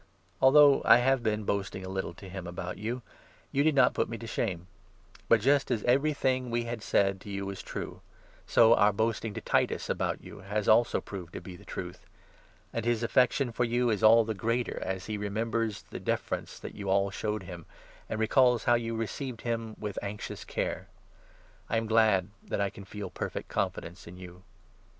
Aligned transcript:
Although 0.41 0.81
I 0.83 0.97
have 0.97 1.21
been 1.21 1.45
14 1.45 1.45
boasting 1.45 1.85
a 1.85 1.89
little 1.89 2.15
to 2.15 2.27
him 2.27 2.47
about 2.47 2.79
you, 2.79 3.03
you 3.51 3.61
did 3.61 3.75
not 3.75 3.93
put 3.93 4.09
me 4.09 4.17
to 4.17 4.25
shame; 4.25 4.65
but, 5.29 5.39
just 5.41 5.69
as 5.69 5.83
every 5.83 6.11
thing 6.11 6.49
we 6.49 6.63
had 6.63 6.81
said 6.81 7.21
to 7.21 7.29
you 7.29 7.45
was 7.45 7.61
true, 7.61 8.01
so 8.47 8.73
our 8.73 8.91
boasting 8.91 9.35
to 9.35 9.41
Titus 9.41 9.91
about 9.91 10.19
you 10.23 10.39
has 10.39 10.67
also 10.67 11.01
proved 11.01 11.33
to 11.33 11.39
be 11.39 11.55
the 11.55 11.63
truth. 11.65 12.07
And 12.73 12.83
his 12.83 13.03
affection 13.03 13.51
for 13.51 13.63
you 13.63 13.91
is 13.91 14.01
all 14.01 14.25
the 14.25 14.33
greater, 14.33 14.79
as 14.83 15.05
he 15.05 15.13
15 15.17 15.21
remembers 15.21 15.81
the 15.91 15.99
deference 15.99 16.57
that 16.57 16.73
you 16.73 16.89
all 16.89 17.11
showed 17.11 17.43
him, 17.43 17.67
and 18.09 18.19
recalls 18.19 18.63
how 18.63 18.73
you 18.73 18.95
received 18.95 19.41
him 19.41 19.75
with 19.77 19.99
anxious 20.01 20.43
care. 20.43 20.87
I 21.69 21.77
am 21.77 21.85
glad 21.85 22.29
16 22.39 22.49
that 22.49 22.61
I 22.61 22.71
can 22.71 22.85
feel 22.85 23.11
perfect 23.11 23.49
confidence 23.49 24.07
in 24.07 24.17
you. 24.17 24.41